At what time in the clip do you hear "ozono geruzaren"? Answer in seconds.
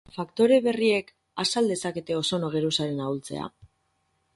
2.23-3.09